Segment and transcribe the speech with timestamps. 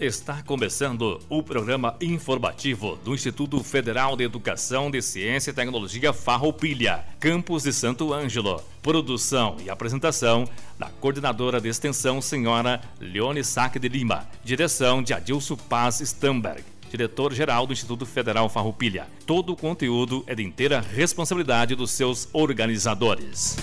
[0.00, 7.04] Está começando o programa informativo do Instituto Federal de Educação de Ciência e Tecnologia Farroupilha,
[7.20, 8.62] campus de Santo Ângelo.
[8.80, 14.26] Produção e apresentação da coordenadora de extensão, senhora Leone Saque de Lima.
[14.42, 19.06] Direção de Adilson Paz Stamberg diretor-geral do Instituto Federal Farroupilha.
[19.26, 23.56] Todo o conteúdo é de inteira responsabilidade dos seus organizadores.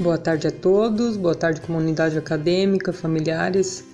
[0.00, 3.84] Boa tarde a todos, boa tarde comunidade acadêmica, familiares,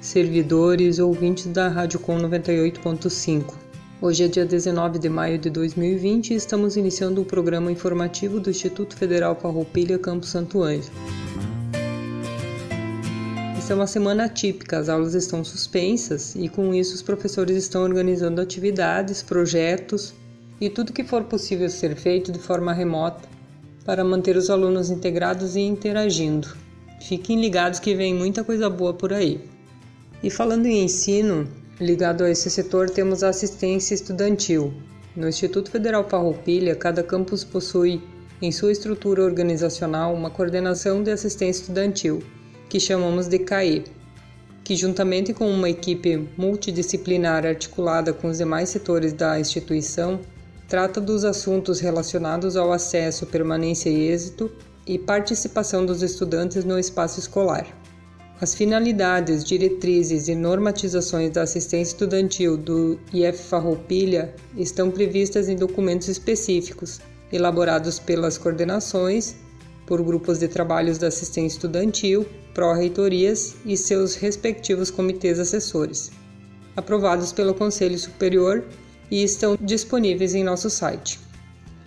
[0.00, 3.54] servidores, ouvintes da Rádio Com 98.5.
[4.00, 8.50] Hoje é dia 19 de maio de 2020 e estamos iniciando o programa informativo do
[8.50, 10.94] Instituto Federal Farroupilha Campo Santo Ângelo.
[13.58, 17.82] Esta é uma semana atípica, as aulas estão suspensas e com isso os professores estão
[17.82, 20.14] organizando atividades, projetos
[20.60, 23.37] e tudo que for possível ser feito de forma remota
[23.88, 26.54] para manter os alunos integrados e interagindo.
[27.00, 29.40] Fiquem ligados que vem muita coisa boa por aí.
[30.22, 31.48] E falando em ensino,
[31.80, 34.74] ligado a esse setor temos a assistência estudantil.
[35.16, 38.02] No Instituto Federal Farroupilha, cada campus possui
[38.42, 42.22] em sua estrutura organizacional uma coordenação de assistência estudantil,
[42.68, 43.84] que chamamos de CAE,
[44.64, 50.20] que juntamente com uma equipe multidisciplinar articulada com os demais setores da instituição,
[50.68, 54.52] Trata dos assuntos relacionados ao acesso, permanência e êxito
[54.86, 57.66] e participação dos estudantes no espaço escolar.
[58.38, 66.06] As finalidades, diretrizes e normatizações da assistência estudantil do IF Farroupilha estão previstas em documentos
[66.06, 67.00] específicos,
[67.32, 69.36] elaborados pelas coordenações,
[69.86, 76.10] por grupos de trabalhos da assistência estudantil, pró-reitorias e seus respectivos comitês assessores,
[76.76, 78.62] aprovados pelo Conselho Superior
[79.10, 81.20] e estão disponíveis em nosso site.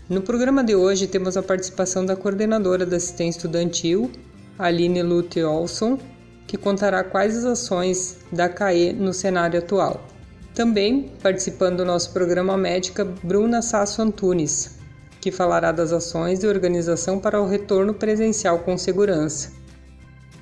[0.09, 4.11] No programa de hoje temos a participação da coordenadora da assistência estudantil,
[4.59, 5.97] Aline Lute Olson,
[6.45, 10.05] que contará quais as ações da CAE no cenário atual.
[10.53, 14.77] Também participando do nosso programa médica Bruna Sasso Antunes,
[15.21, 19.54] que falará das ações de organização para o retorno presencial com segurança.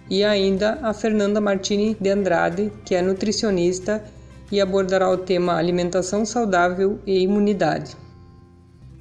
[0.09, 4.03] E ainda a Fernanda Martini de Andrade, que é nutricionista
[4.51, 7.95] e abordará o tema alimentação saudável e imunidade.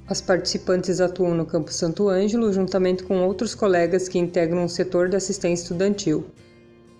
[0.07, 5.09] As participantes atuam no Campo Santo Ângelo juntamente com outros colegas que integram o setor
[5.09, 6.25] da assistência estudantil.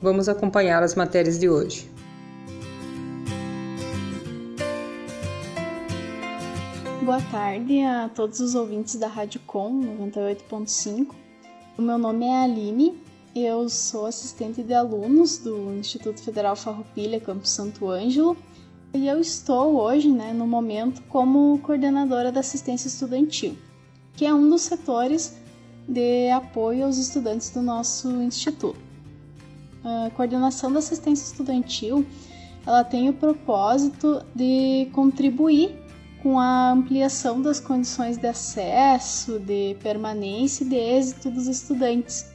[0.01, 1.89] Vamos acompanhar as matérias de hoje.
[7.01, 11.15] Boa tarde a todos os ouvintes da Rádio Com 98.5.
[11.77, 17.47] O meu nome é Aline eu sou assistente de alunos do Instituto Federal Farroupilha, Campo
[17.47, 18.35] Santo Ângelo,
[18.93, 23.55] e eu estou hoje, né, no momento, como coordenadora da assistência estudantil,
[24.15, 25.37] que é um dos setores
[25.87, 28.79] de apoio aos estudantes do nosso instituto.
[29.83, 32.05] A coordenação da assistência estudantil,
[32.65, 35.77] ela tem o propósito de contribuir
[36.21, 42.25] com a ampliação das condições de acesso, de permanência e de êxito dos estudantes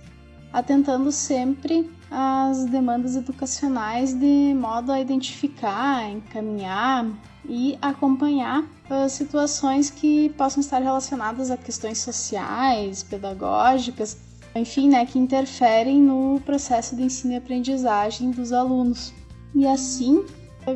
[0.54, 7.10] atentando sempre às demandas educacionais de modo a identificar, encaminhar
[7.44, 14.16] e acompanhar as situações que possam estar relacionadas a questões sociais, pedagógicas,
[14.54, 19.12] enfim, né, que interferem no processo de ensino e aprendizagem dos alunos.
[19.52, 20.24] E assim,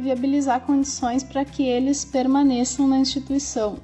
[0.01, 3.79] viabilizar condições para que eles permaneçam na instituição.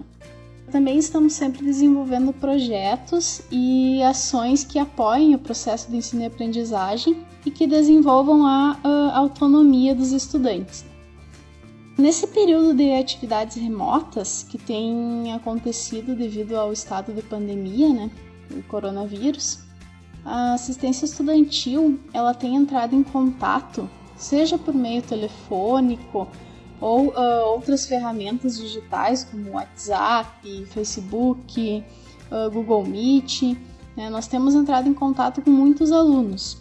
[0.74, 7.24] Também estamos sempre desenvolvendo projetos e ações que apoiem o processo de ensino e aprendizagem
[7.46, 10.84] e que desenvolvam a, a autonomia dos estudantes.
[11.96, 18.10] Nesse período de atividades remotas que tem acontecido devido ao estado de pandemia, né,
[18.50, 19.60] do coronavírus,
[20.24, 26.26] a assistência estudantil ela tem entrado em contato, seja por meio telefônico
[26.84, 31.82] ou uh, outras ferramentas digitais como WhatsApp, Facebook,
[32.30, 33.56] uh, Google Meet.
[33.96, 34.10] Né?
[34.10, 36.58] Nós temos entrado em contato com muitos alunos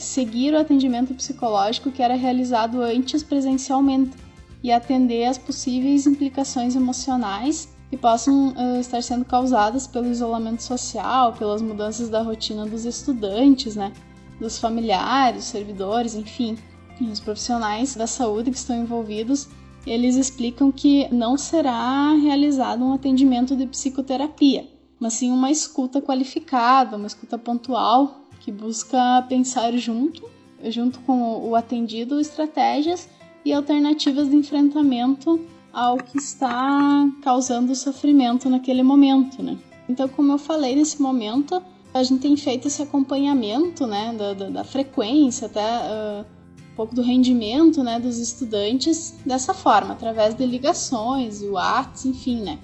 [0.00, 4.16] seguir o atendimento psicológico que era realizado antes presencialmente
[4.62, 11.32] e atender às possíveis implicações emocionais que possam uh, estar sendo causadas pelo isolamento social,
[11.32, 13.92] pelas mudanças da rotina dos estudantes, né,
[14.40, 16.56] dos familiares, servidores, enfim,
[17.00, 19.48] os profissionais da saúde que estão envolvidos.
[19.86, 24.66] Eles explicam que não será realizado um atendimento de psicoterapia,
[24.98, 30.28] mas sim uma escuta qualificada, uma escuta pontual que busca pensar junto,
[30.64, 33.08] junto com o atendido, estratégias
[33.44, 35.40] e alternativas de enfrentamento
[35.76, 39.58] ao que está causando sofrimento naquele momento, né?
[39.86, 41.62] Então, como eu falei nesse momento,
[41.92, 46.24] a gente tem feito esse acompanhamento, né, da, da, da frequência, até uh,
[46.72, 52.58] um pouco do rendimento, né, dos estudantes dessa forma, através de ligações, WhatsApp, enfim, né.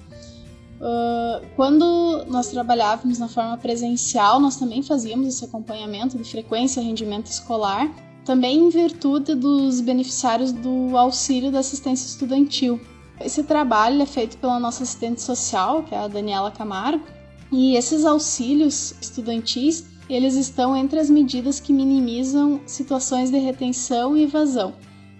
[0.81, 7.27] Uh, quando nós trabalhávamos na forma presencial, nós também fazíamos esse acompanhamento de frequência rendimento
[7.27, 7.95] escolar,
[8.25, 12.81] também em virtude dos beneficiários do auxílio da assistência estudantil,
[13.25, 17.05] esse trabalho é feito pela nossa assistente social, que é a Daniela Camargo,
[17.51, 24.25] e esses auxílios estudantis, eles estão entre as medidas que minimizam situações de retenção e
[24.25, 24.75] evasão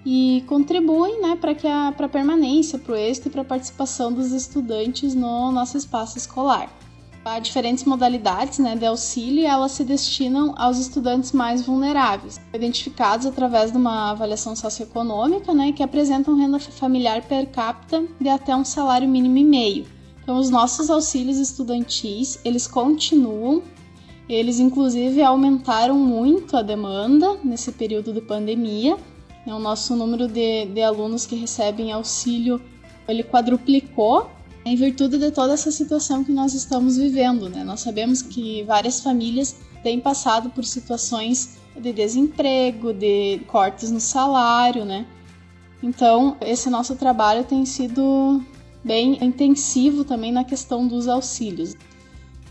[0.05, 1.53] e contribuem né, para
[2.07, 6.69] a permanência, para o êxito e para a participação dos estudantes no nosso espaço escolar.
[7.25, 13.27] Há diferentes modalidades né, de auxílio e elas se destinam aos estudantes mais vulneráveis, identificados
[13.27, 18.65] através de uma avaliação socioeconômica né, que apresentam renda familiar per capita de até um
[18.65, 19.87] salário mínimo e meio.
[20.21, 23.63] Então, os nossos auxílios estudantis, eles continuam,
[24.29, 28.97] eles inclusive aumentaram muito a demanda nesse período de pandemia.
[29.47, 32.61] Né, o nosso número de, de alunos que recebem auxílio,
[33.07, 34.29] ele quadruplicou
[34.65, 37.49] em virtude de toda essa situação que nós estamos vivendo.
[37.49, 37.65] Né?
[37.65, 44.85] Nós sabemos que várias famílias têm passado por situações de desemprego, de cortes no salário,
[44.85, 45.07] né?
[45.83, 48.41] Então, esse nosso trabalho tem sido
[48.85, 51.75] bem intensivo também na questão dos auxílios.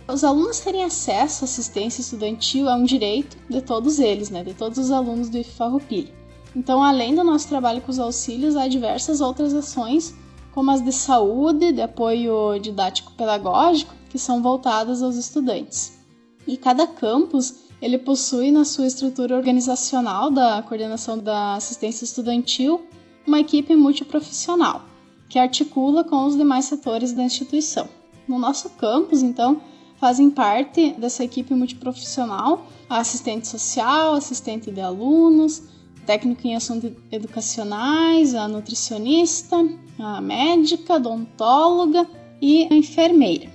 [0.07, 4.43] Os alunos terem acesso à assistência estudantil é um direito de todos eles, né?
[4.43, 6.09] De todos os alunos do IFARRUPIL.
[6.53, 10.13] Então, além do nosso trabalho com os auxílios, há diversas outras ações
[10.53, 15.99] como as de saúde, de apoio didático-pedagógico, que são voltadas aos estudantes.
[16.45, 22.81] E cada campus ele possui na sua estrutura organizacional da coordenação da assistência estudantil
[23.25, 24.83] uma equipe multiprofissional
[25.29, 27.87] que articula com os demais setores da instituição.
[28.27, 29.61] No nosso campus, então,
[29.95, 35.63] fazem parte dessa equipe multiprofissional a assistente social, assistente de alunos,
[36.05, 39.57] técnico em assuntos educacionais, a nutricionista,
[39.99, 42.07] a médica, odontóloga
[42.41, 43.49] e a enfermeira.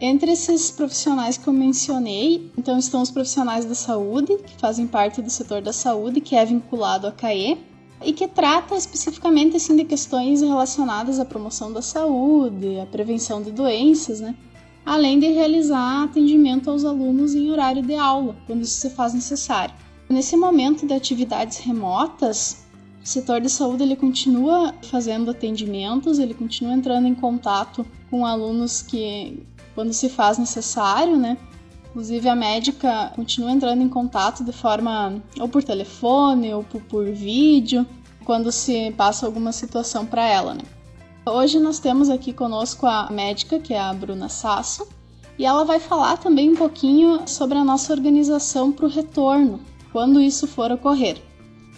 [0.00, 5.20] Entre esses profissionais que eu mencionei, então estão os profissionais da saúde, que fazem parte
[5.20, 7.58] do setor da saúde, que é vinculado à CAE,
[8.02, 13.50] e que trata especificamente assim, de questões relacionadas à promoção da saúde, à prevenção de
[13.50, 14.34] doenças, né?
[14.84, 19.74] além de realizar atendimento aos alunos em horário de aula, quando isso se faz necessário.
[20.10, 22.64] Nesse momento de atividades remotas,
[23.00, 28.82] o setor de saúde ele continua fazendo atendimentos, ele continua entrando em contato com alunos
[28.82, 31.38] que, quando se faz necessário, né?
[31.90, 37.04] Inclusive a médica continua entrando em contato de forma ou por telefone ou por, por
[37.06, 37.86] vídeo,
[38.24, 40.62] quando se passa alguma situação para ela, né?
[41.24, 44.88] Hoje nós temos aqui conosco a médica, que é a Bruna Sasso,
[45.38, 49.60] e ela vai falar também um pouquinho sobre a nossa organização para o retorno,
[49.92, 51.16] quando isso for ocorrer.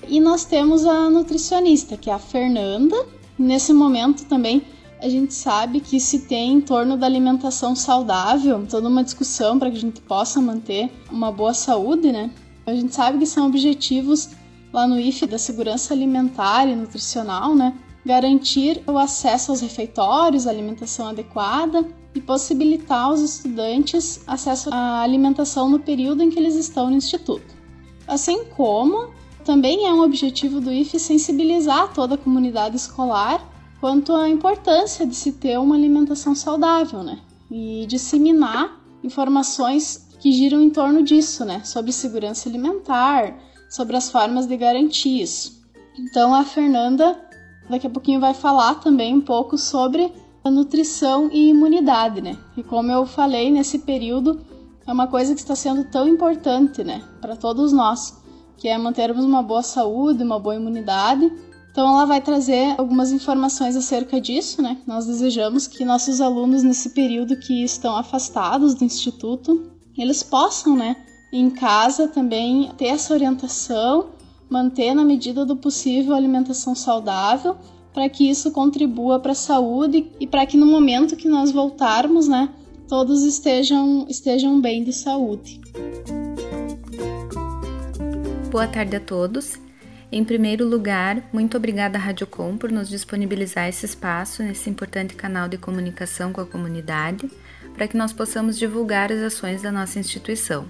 [0.09, 2.97] E nós temos a nutricionista, que é a Fernanda.
[3.39, 4.63] Nesse momento também
[5.01, 9.69] a gente sabe que se tem em torno da alimentação saudável, toda uma discussão para
[9.69, 12.31] que a gente possa manter uma boa saúde, né?
[12.65, 14.31] A gente sabe que são objetivos
[14.73, 17.75] lá no IFE da segurança alimentar e nutricional, né?
[18.07, 25.81] Garantir o acesso aos refeitórios, alimentação adequada e possibilitar aos estudantes acesso à alimentação no
[25.81, 27.62] período em que eles estão no instituto.
[28.07, 29.11] Assim como
[29.45, 33.45] também é um objetivo do IFE sensibilizar toda a comunidade escolar
[33.81, 37.19] quanto à importância de se ter uma alimentação saudável, né?
[37.51, 41.63] E disseminar informações que giram em torno disso, né?
[41.65, 43.37] Sobre segurança alimentar,
[43.69, 45.61] sobre as formas de garantir isso.
[45.99, 47.19] Então a Fernanda
[47.69, 50.13] daqui a pouquinho vai falar também um pouco sobre
[50.45, 52.37] a nutrição e imunidade, né?
[52.57, 54.41] E como eu falei nesse período,
[54.87, 58.17] é uma coisa que está sendo tão importante, né, para todos nós,
[58.57, 61.31] que é mantermos uma boa saúde, uma boa imunidade
[61.73, 64.77] então ela vai trazer algumas informações acerca disso, né?
[64.87, 70.97] Nós desejamos que nossos alunos nesse período que estão afastados do instituto, eles possam, né,
[71.33, 74.11] em casa também ter essa orientação,
[74.51, 77.57] manter na medida do possível a alimentação saudável,
[77.95, 82.29] para que isso contribua para a saúde e para que no momento que nós voltarmos,
[82.29, 82.51] né,
[82.89, 85.61] todos estejam estejam bem de saúde.
[88.51, 89.59] Boa tarde a todos.
[90.11, 95.49] Em primeiro lugar, muito obrigada à Radiocom por nos disponibilizar esse espaço nesse importante canal
[95.49, 97.31] de comunicação com a comunidade,
[97.73, 100.67] para que nós possamos divulgar as ações da nossa instituição.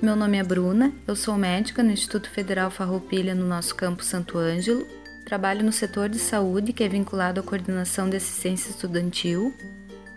[0.00, 4.38] Meu nome é Bruna, eu sou médica no Instituto Federal Farroupilha no nosso campo Santo
[4.38, 4.86] Ângelo,
[5.26, 9.54] trabalho no setor de saúde que é vinculado à coordenação de assistência estudantil,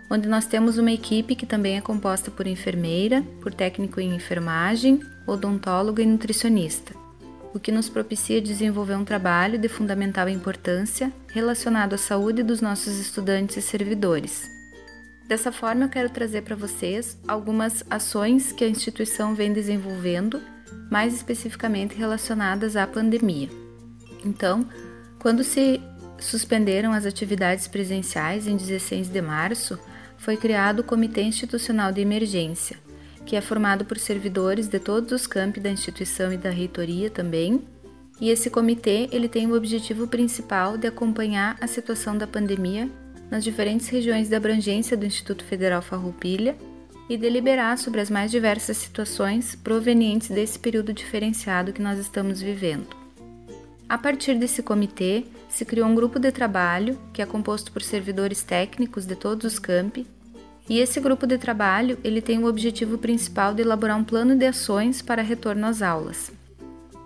[0.09, 5.01] onde nós temos uma equipe que também é composta por enfermeira, por técnico em enfermagem,
[5.25, 7.07] odontólogo e nutricionista
[7.57, 12.99] o que nos propicia desenvolver um trabalho de fundamental importância relacionado à saúde dos nossos
[12.99, 14.47] estudantes e servidores.
[15.27, 20.39] Dessa forma, eu quero trazer para vocês algumas ações que a instituição vem desenvolvendo,
[20.89, 23.49] mais especificamente relacionadas à pandemia.
[24.23, 24.67] Então,
[25.19, 25.81] quando se
[26.19, 29.79] suspenderam as atividades presenciais em 16 de março,
[30.17, 32.77] foi criado o Comitê Institucional de Emergência,
[33.25, 37.61] que é formado por servidores de todos os campi da instituição e da reitoria também.
[38.19, 42.89] E esse comitê ele tem o objetivo principal de acompanhar a situação da pandemia
[43.29, 46.55] nas diferentes regiões de abrangência do Instituto Federal Farroupilha
[47.09, 52.87] e deliberar sobre as mais diversas situações provenientes desse período diferenciado que nós estamos vivendo.
[53.87, 58.43] A partir desse comitê, se criou um grupo de trabalho que é composto por servidores
[58.43, 60.05] técnicos de todos os campi
[60.69, 64.45] e esse grupo de trabalho, ele tem o objetivo principal de elaborar um plano de
[64.45, 66.31] ações para retorno às aulas.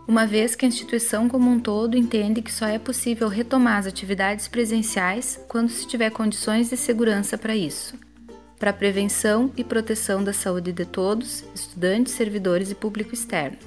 [0.07, 3.85] Uma vez que a instituição como um todo entende que só é possível retomar as
[3.85, 7.95] atividades presenciais quando se tiver condições de segurança para isso,
[8.59, 13.59] para prevenção e proteção da saúde de todos, estudantes, servidores e público externo.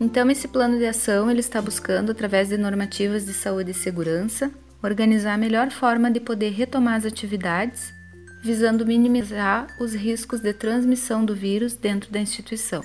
[0.00, 4.50] Então, esse plano de ação ele está buscando, através de normativas de saúde e segurança,
[4.82, 7.92] organizar a melhor forma de poder retomar as atividades
[8.40, 12.82] visando minimizar os riscos de transmissão do vírus dentro da instituição.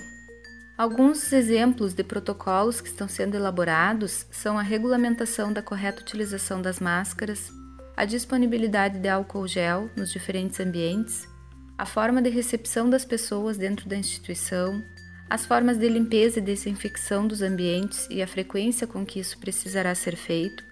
[0.77, 6.79] Alguns exemplos de protocolos que estão sendo elaborados são a regulamentação da correta utilização das
[6.79, 7.51] máscaras,
[7.96, 11.27] a disponibilidade de álcool gel nos diferentes ambientes,
[11.77, 14.84] a forma de recepção das pessoas dentro da instituição,
[15.30, 19.94] as formas de limpeza e desinfecção dos ambientes e a frequência com que isso precisará
[19.96, 20.63] ser feito,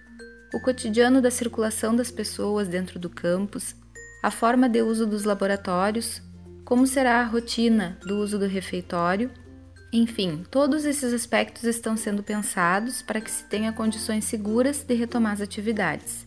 [0.54, 3.74] o cotidiano da circulação das pessoas dentro do campus
[4.22, 6.22] a forma de uso dos laboratórios,
[6.64, 9.30] como será a rotina do uso do refeitório.
[9.92, 15.32] Enfim, todos esses aspectos estão sendo pensados para que se tenha condições seguras de retomar
[15.32, 16.26] as atividades.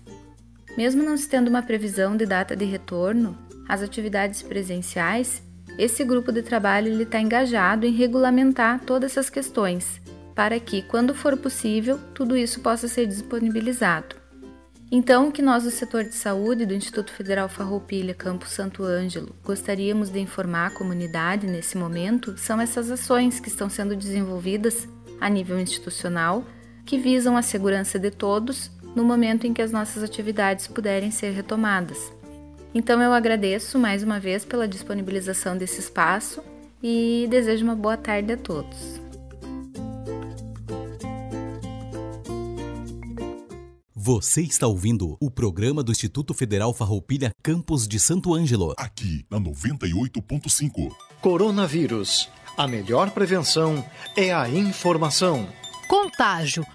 [0.77, 5.41] Mesmo não se tendo uma previsão de data de retorno às atividades presenciais,
[5.77, 10.01] esse grupo de trabalho está engajado em regulamentar todas essas questões,
[10.33, 14.15] para que, quando for possível, tudo isso possa ser disponibilizado.
[14.91, 19.35] Então, o que nós do setor de saúde do Instituto Federal Farroupilha, Campo Santo Ângelo,
[19.43, 24.87] gostaríamos de informar a comunidade nesse momento são essas ações que estão sendo desenvolvidas
[25.19, 26.45] a nível institucional,
[26.85, 31.31] que visam a segurança de todos no momento em que as nossas atividades puderem ser
[31.31, 32.13] retomadas.
[32.77, 36.43] Então, eu agradeço mais uma vez pela disponibilização desse espaço
[36.83, 38.99] e desejo uma boa tarde a todos.
[43.95, 48.73] Você está ouvindo o programa do Instituto Federal Farroupilha Campos de Santo Ângelo.
[48.77, 50.93] Aqui na 98.5.
[51.21, 52.29] Coronavírus.
[52.57, 53.83] A melhor prevenção
[54.17, 55.47] é a informação.
[55.87, 56.65] Contágio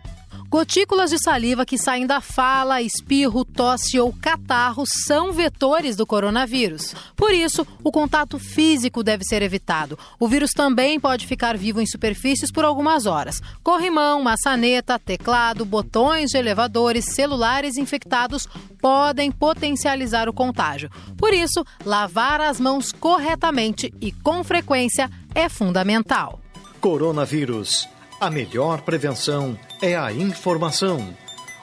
[0.51, 6.93] Gotículas de saliva que saem da fala, espirro, tosse ou catarro são vetores do coronavírus.
[7.15, 9.97] Por isso, o contato físico deve ser evitado.
[10.19, 13.41] O vírus também pode ficar vivo em superfícies por algumas horas.
[13.63, 18.49] Corrimão, maçaneta, teclado, botões de elevadores, celulares infectados
[18.83, 20.91] podem potencializar o contágio.
[21.17, 26.41] Por isso, lavar as mãos corretamente e com frequência é fundamental.
[26.81, 27.89] Coronavírus.
[28.21, 31.15] A melhor prevenção é a informação.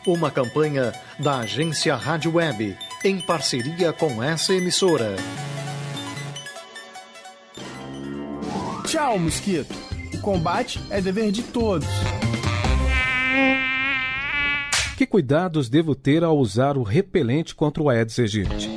[0.05, 5.15] Uma campanha da agência Rádio Web, em parceria com essa emissora.
[8.85, 9.75] Tchau, mosquito.
[10.13, 11.87] O combate é dever de todos.
[14.97, 18.76] Que cuidados devo ter ao usar o repelente contra o Aedes aegypti?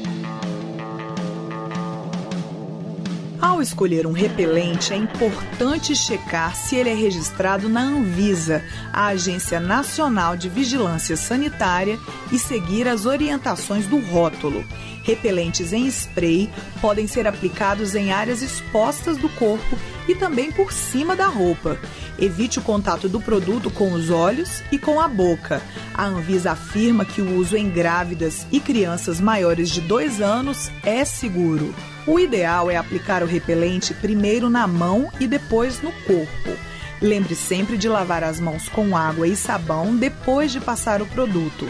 [3.60, 9.60] Ao escolher um repelente, é importante checar se ele é registrado na Anvisa, a Agência
[9.60, 11.98] Nacional de Vigilância Sanitária,
[12.32, 14.64] e seguir as orientações do rótulo.
[15.02, 16.48] Repelentes em spray
[16.80, 21.78] podem ser aplicados em áreas expostas do corpo e também por cima da roupa.
[22.18, 25.60] Evite o contato do produto com os olhos e com a boca.
[25.92, 31.04] A Anvisa afirma que o uso em grávidas e crianças maiores de 2 anos é
[31.04, 31.74] seguro.
[32.06, 36.50] O ideal é aplicar o repelente primeiro na mão e depois no corpo.
[37.00, 41.68] Lembre sempre de lavar as mãos com água e sabão depois de passar o produto.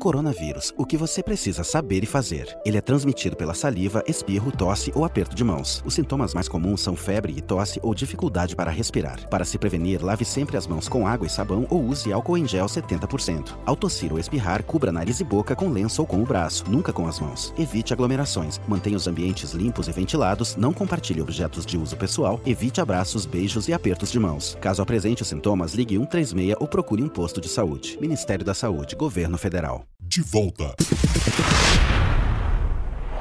[0.00, 2.56] Coronavírus, o que você precisa saber e fazer.
[2.64, 5.82] Ele é transmitido pela saliva, espirro, tosse ou aperto de mãos.
[5.84, 9.28] Os sintomas mais comuns são febre e tosse ou dificuldade para respirar.
[9.28, 12.48] Para se prevenir, lave sempre as mãos com água e sabão ou use álcool em
[12.48, 13.54] gel 70%.
[13.66, 16.94] Ao tossir ou espirrar, cubra nariz e boca com lenço ou com o braço, nunca
[16.94, 17.52] com as mãos.
[17.58, 18.58] Evite aglomerações.
[18.66, 23.68] Mantenha os ambientes limpos e ventilados, não compartilhe objetos de uso pessoal, evite abraços, beijos
[23.68, 24.56] e apertos de mãos.
[24.62, 27.98] Caso apresente os sintomas, ligue 136 ou procure um posto de saúde.
[28.00, 30.74] Ministério da Saúde, Governo Federal de volta.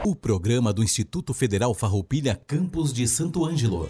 [0.04, 3.88] O programa do Instituto Federal Farroupilha Campos de Santo Ângelo.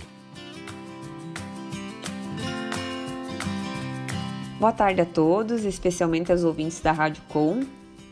[4.60, 7.62] Boa tarde a todos, especialmente aos ouvintes da Rádio Com.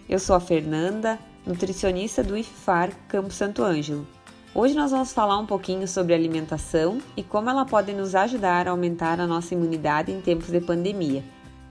[0.08, 4.08] Eu sou a Fernanda, nutricionista do IFAR Campo Santo Ângelo.
[4.56, 8.72] Hoje nós vamos falar um pouquinho sobre alimentação e como ela pode nos ajudar a
[8.72, 11.26] aumentar a nossa imunidade em tempos de pandemia.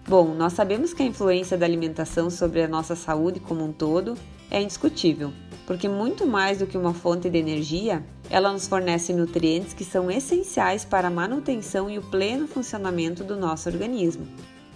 [0.08, 4.16] Bom, nós sabemos que a influência da alimentação sobre a nossa saúde como um todo
[4.48, 5.32] é indiscutível,
[5.66, 10.08] porque muito mais do que uma fonte de energia, ela nos fornece nutrientes que são
[10.08, 14.28] essenciais para a manutenção e o pleno funcionamento do nosso organismo.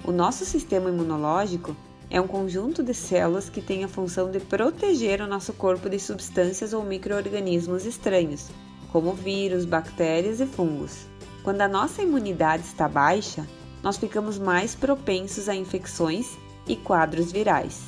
[0.05, 1.77] O nosso sistema imunológico
[2.11, 6.01] é um conjunto de células que tem a função de proteger o nosso corpo de
[6.01, 8.49] substâncias ou microorganismos estranhos,
[8.91, 11.07] como vírus, bactérias e fungos.
[11.45, 13.47] Quando a nossa imunidade está baixa,
[13.83, 17.81] nós ficamos mais propensos a infecções e quadros virais.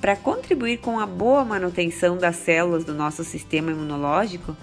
[0.00, 4.56] Para contribuir com a boa manutenção das células do nosso sistema imunológico,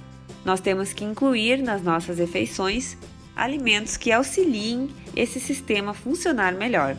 [0.46, 2.98] nós temos que incluir nas nossas refeições
[3.36, 6.96] alimentos que auxiliem esse sistema a funcionar melhor.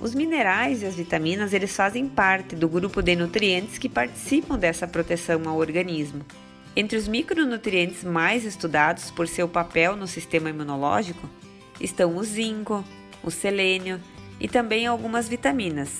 [0.00, 4.86] Os minerais e as vitaminas eles fazem parte do grupo de nutrientes que participam dessa
[4.86, 6.24] proteção ao organismo.
[6.76, 11.28] Entre os micronutrientes mais estudados por seu papel no sistema imunológico
[11.80, 12.84] estão o zinco,
[13.22, 14.00] o selênio
[14.40, 15.90] e também algumas vitaminas.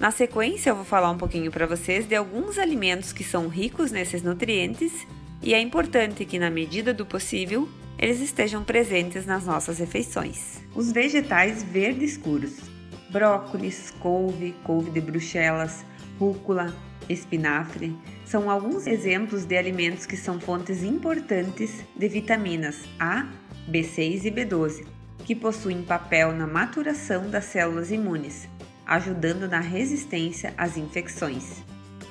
[0.00, 3.92] Na sequência, eu vou falar um pouquinho para vocês de alguns alimentos que são ricos
[3.92, 5.06] nesses nutrientes
[5.42, 10.60] e é importante que, na medida do possível, eles estejam presentes nas nossas refeições.
[10.74, 12.56] Os vegetais verdes escuros:
[13.10, 15.84] brócolis, couve, couve de bruxelas,
[16.18, 16.74] rúcula,
[17.08, 23.26] espinafre são alguns exemplos de alimentos que são fontes importantes de vitaminas A,
[23.68, 28.48] B6 e B12 que possuem papel na maturação das células imunes,
[28.86, 31.62] ajudando na resistência às infecções.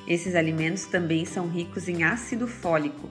[0.08, 3.10] Esses alimentos também são ricos em ácido fólico,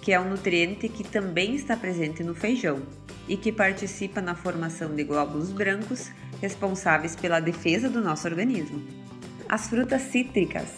[0.00, 2.82] que é um nutriente que também está presente no feijão
[3.28, 8.82] e que participa na formação de glóbulos brancos responsáveis pela defesa do nosso organismo.
[9.48, 10.68] As frutas cítricas,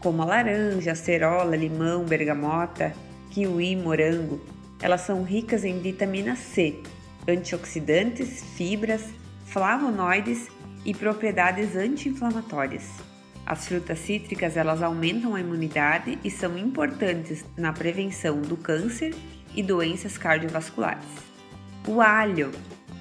[0.00, 2.92] como a laranja, acerola, limão, bergamota,
[3.30, 4.40] kiwi, morango,
[4.82, 6.82] elas são ricas em vitamina C,
[7.28, 9.04] antioxidantes, fibras,
[9.46, 10.48] flavonoides
[10.84, 12.90] e propriedades anti-inflamatórias.
[13.46, 19.14] As frutas cítricas elas aumentam a imunidade e são importantes na prevenção do câncer
[19.54, 21.06] e doenças cardiovasculares.
[21.86, 22.50] O alho,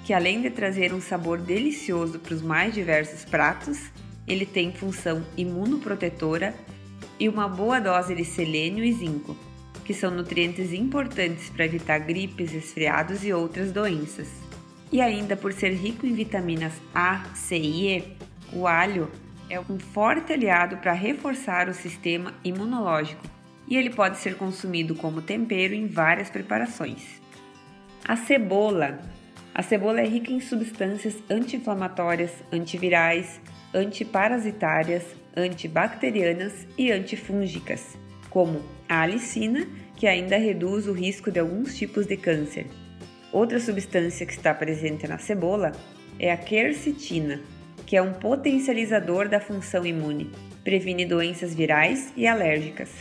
[0.03, 3.89] que além de trazer um sabor delicioso para os mais diversos pratos,
[4.27, 6.53] ele tem função imunoprotetora
[7.19, 9.35] e uma boa dose de selênio e zinco,
[9.83, 14.29] que são nutrientes importantes para evitar gripes, resfriados e outras doenças.
[14.91, 18.17] E ainda por ser rico em vitaminas A, C e E,
[18.53, 19.09] o alho
[19.49, 23.23] é um forte aliado para reforçar o sistema imunológico
[23.67, 27.21] e ele pode ser consumido como tempero em várias preparações.
[28.05, 28.99] A cebola.
[29.55, 33.39] A cebola é rica em substâncias anti-inflamatórias, antivirais,
[33.73, 35.03] antiparasitárias,
[35.35, 37.97] antibacterianas e antifúngicas,
[38.29, 38.61] como
[38.93, 42.67] a alicina, que ainda reduz o risco de alguns tipos de câncer.
[43.31, 45.71] Outra substância que está presente na cebola
[46.19, 47.41] é a quercetina,
[47.87, 50.29] que é um potencializador da função imune,
[50.63, 52.91] previne doenças virais e alérgicas.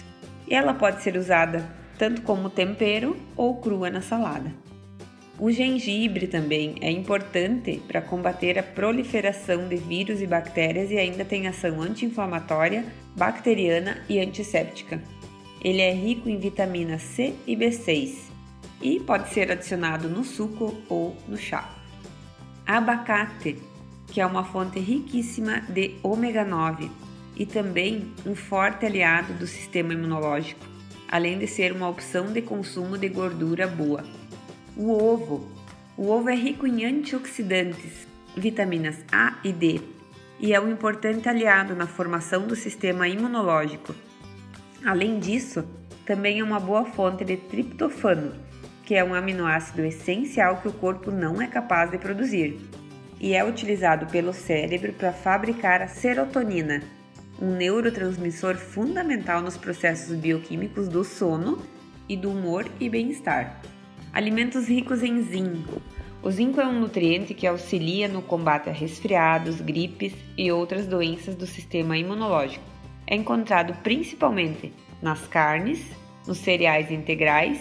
[0.49, 4.51] Ela pode ser usada tanto como tempero ou crua na salada.
[5.39, 11.25] O gengibre também é importante para combater a proliferação de vírus e bactérias e ainda
[11.25, 12.85] tem ação anti-inflamatória,
[13.17, 15.01] bacteriana e antisséptica.
[15.63, 18.33] Ele é rico em vitamina C e B6
[18.81, 21.73] e pode ser adicionado no suco ou no chá.
[22.67, 23.57] Abacate
[24.09, 26.91] que é uma fonte riquíssima de ômega 9
[27.35, 30.67] e também um forte aliado do sistema imunológico,
[31.09, 34.05] além de ser uma opção de consumo de gordura boa.
[34.77, 35.49] O ovo.
[35.97, 39.81] O ovo é rico em antioxidantes, vitaminas A e D,
[40.41, 43.95] e é um importante aliado na formação do sistema imunológico.
[44.85, 45.65] Além disso,
[46.05, 48.33] também é uma boa fonte de triptofano,
[48.85, 52.59] que é um aminoácido essencial que o corpo não é capaz de produzir
[53.21, 56.83] e é utilizado pelo cérebro para fabricar a serotonina,
[57.41, 61.63] um neurotransmissor fundamental nos processos bioquímicos do sono
[62.09, 63.63] e do humor e bem-estar.
[64.13, 65.81] Alimentos ricos em zinco.
[66.21, 71.37] O zinco é um nutriente que auxilia no combate a resfriados, gripes e outras doenças
[71.37, 72.72] do sistema imunológico.
[73.13, 74.73] É encontrado principalmente
[75.03, 75.85] nas carnes,
[76.27, 77.59] nos cereais integrais,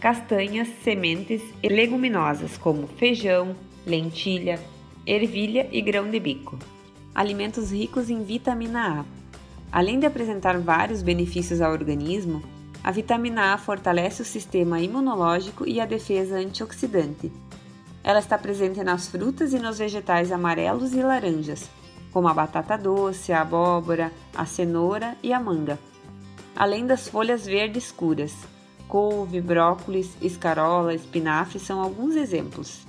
[0.00, 3.54] castanhas, sementes e leguminosas como feijão,
[3.86, 4.58] lentilha,
[5.06, 6.58] ervilha e grão de bico.
[7.14, 9.04] Alimentos ricos em vitamina A.
[9.70, 12.42] Além de apresentar vários benefícios ao organismo,
[12.82, 17.30] a vitamina A fortalece o sistema imunológico e a defesa antioxidante.
[18.02, 21.68] Ela está presente nas frutas e nos vegetais amarelos e laranjas,
[22.16, 25.78] como a batata doce, a abóbora, a cenoura e a manga,
[26.56, 28.34] além das folhas verdes escuras.
[28.88, 32.86] Couve, brócolis, escarola, espinafre são alguns exemplos.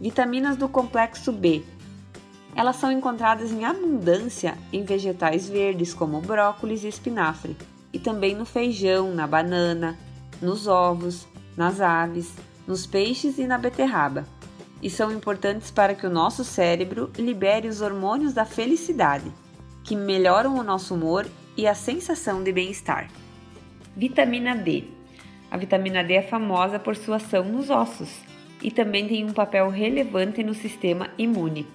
[0.00, 1.64] Vitaminas do complexo B.
[2.54, 7.56] Elas são encontradas em abundância em vegetais verdes como brócolis e espinafre,
[7.92, 9.98] e também no feijão, na banana,
[10.40, 12.32] nos ovos, nas aves,
[12.68, 14.24] nos peixes e na beterraba.
[14.82, 19.30] E são importantes para que o nosso cérebro libere os hormônios da felicidade,
[19.82, 23.10] que melhoram o nosso humor e a sensação de bem-estar.
[23.96, 24.84] Vitamina D.
[25.50, 28.20] A vitamina D é famosa por sua ação nos ossos
[28.62, 31.66] e também tem um papel relevante no sistema imune.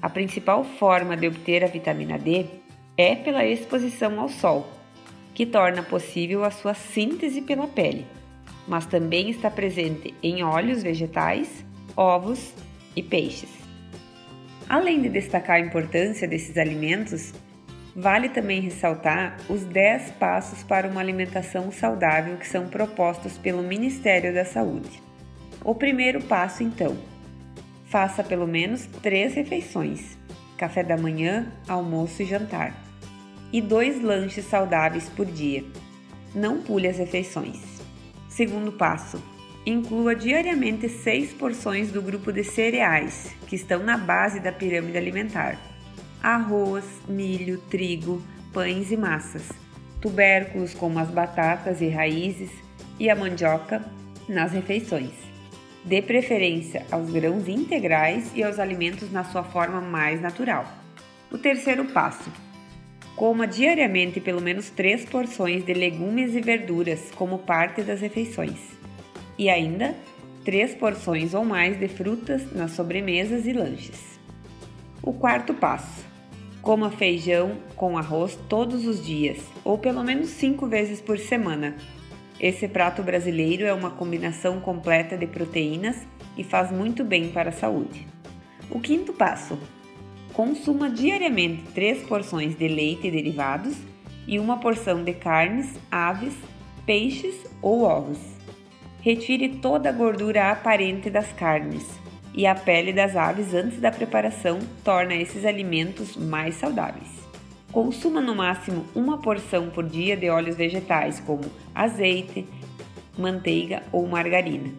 [0.00, 2.46] A principal forma de obter a vitamina D
[2.96, 4.68] é pela exposição ao sol,
[5.34, 8.06] que torna possível a sua síntese pela pele,
[8.66, 11.64] mas também está presente em óleos vegetais,
[11.98, 12.54] ovos
[12.94, 13.50] e peixes.
[14.68, 17.34] Além de destacar a importância desses alimentos,
[17.96, 24.32] vale também ressaltar os 10 passos para uma alimentação saudável que são propostos pelo Ministério
[24.32, 25.02] da Saúde.
[25.64, 26.96] O primeiro passo, então,
[27.86, 30.16] faça pelo menos três refeições:
[30.56, 32.76] café da manhã, almoço e jantar,
[33.52, 35.64] e dois lanches saudáveis por dia.
[36.32, 37.58] Não pule as refeições.
[38.28, 39.20] Segundo passo,
[39.68, 45.58] inclua diariamente seis porções do grupo de cereais que estão na base da pirâmide alimentar:
[46.22, 49.50] arroz, milho, trigo, pães e massas,
[50.00, 52.50] tubérculos como as batatas e raízes
[52.98, 53.84] e a mandioca
[54.28, 55.12] nas refeições.
[55.84, 60.66] Dê preferência aos grãos integrais e aos alimentos na sua forma mais natural.
[61.30, 62.32] O terceiro passo:
[63.14, 68.77] coma diariamente pelo menos três porções de legumes e verduras como parte das refeições.
[69.38, 69.94] E ainda,
[70.44, 74.18] três porções ou mais de frutas nas sobremesas e lanches.
[75.00, 76.04] O quarto passo:
[76.60, 81.76] Coma feijão com arroz todos os dias, ou pelo menos cinco vezes por semana.
[82.40, 87.52] Esse prato brasileiro é uma combinação completa de proteínas e faz muito bem para a
[87.52, 88.06] saúde.
[88.70, 89.58] O quinto passo:
[90.32, 93.76] consuma diariamente três porções de leite e derivados
[94.26, 96.34] e uma porção de carnes, aves,
[96.84, 98.37] peixes ou ovos.
[99.08, 101.86] Retire toda a gordura aparente das carnes
[102.34, 107.08] e a pele das aves antes da preparação torna esses alimentos mais saudáveis.
[107.72, 111.40] Consuma no máximo uma porção por dia de óleos vegetais, como
[111.74, 112.46] azeite,
[113.16, 114.70] manteiga ou margarina.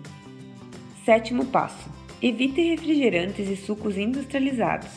[1.03, 1.89] Sétimo passo:
[2.21, 4.91] evite refrigerantes e sucos industrializados,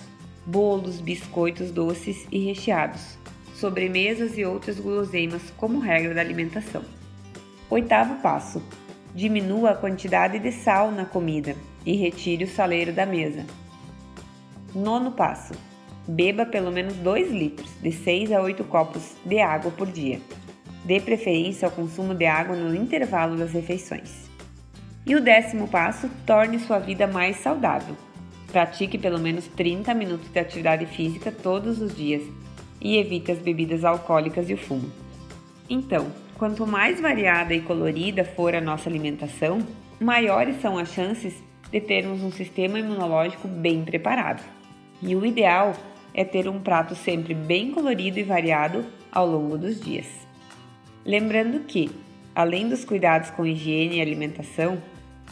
[0.45, 3.17] bolos, biscoitos doces e recheados,
[3.55, 6.83] sobremesas e outras guloseimas como regra da alimentação.
[7.71, 8.63] Oitavo passo:
[9.15, 13.45] diminua a quantidade de sal na comida e retire o saleiro da mesa.
[14.75, 15.55] Nono passo:
[16.07, 20.21] beba pelo menos 2 litros, de 6 a 8 copos de água por dia.
[20.85, 24.31] Dê preferência ao consumo de água no intervalo das refeições.
[25.05, 27.97] E o décimo passo: torne sua vida mais saudável.
[28.51, 32.23] Pratique pelo menos 30 minutos de atividade física todos os dias
[32.81, 34.91] e evite as bebidas alcoólicas e o fumo.
[35.71, 36.07] Então,
[36.39, 39.67] quanto mais variada e colorida for a nossa alimentação,
[40.01, 44.43] maiores são as chances de termos um sistema imunológico bem preparado.
[45.01, 45.75] E o ideal
[46.15, 50.07] é ter um prato sempre bem colorido e variado ao longo dos dias.
[51.05, 51.91] Lembrando que,
[52.35, 54.83] além dos cuidados com higiene e alimentação,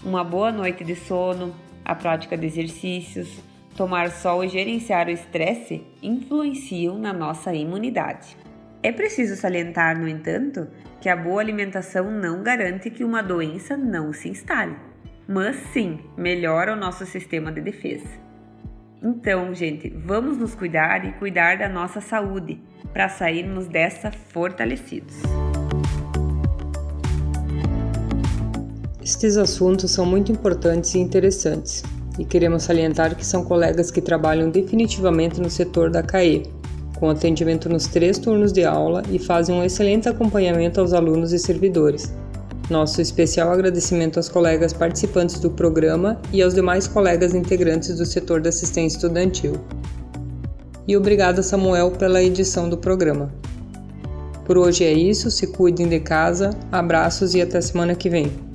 [0.03, 3.39] uma boa noite de sono, a prática de exercícios,
[3.77, 8.37] tomar sol e gerenciar o estresse influenciam na nossa imunidade.
[8.83, 10.67] É preciso salientar, no entanto,
[11.03, 14.75] que a boa alimentação não garante que uma doença não se instale,
[15.29, 18.09] mas sim melhora o nosso sistema de defesa.
[19.03, 22.59] Então, gente, vamos nos cuidar e cuidar da nossa saúde
[22.91, 25.15] para sairmos dessa fortalecidos.
[29.03, 31.83] Estes assuntos são muito importantes e interessantes,
[32.19, 36.60] e queremos salientar que são colegas que trabalham definitivamente no setor da CAE,
[37.01, 41.39] com atendimento nos três turnos de aula e fazem um excelente acompanhamento aos alunos e
[41.39, 42.13] servidores.
[42.69, 48.41] Nosso especial agradecimento aos colegas participantes do programa e aos demais colegas integrantes do setor
[48.41, 49.55] da assistência estudantil.
[50.87, 53.33] E obrigada, Samuel, pela edição do programa.
[54.45, 58.50] Por hoje é isso, se cuidem de casa, abraços e até semana que vem.